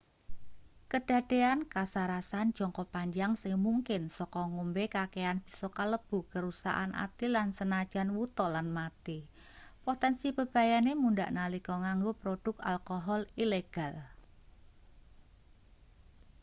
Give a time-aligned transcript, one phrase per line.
[0.91, 8.09] kedadean kasarasan jangka panjang sing mungkin saka ngombe kakean bisa kalebu kerusakan ati lan senajan
[8.17, 9.19] wuta lan mati
[9.85, 13.93] potensi bebayane mundhak nalika nganggo produk alkohol ilegal